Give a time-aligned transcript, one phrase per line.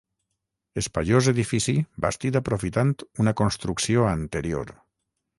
[0.81, 2.93] Espaiós edifici bastit aprofitant
[3.25, 4.73] una construcció anterior.